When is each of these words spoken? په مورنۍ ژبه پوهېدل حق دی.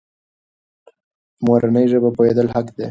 په 1.35 1.41
مورنۍ 1.45 1.85
ژبه 1.91 2.09
پوهېدل 2.15 2.47
حق 2.55 2.67
دی. 2.75 2.79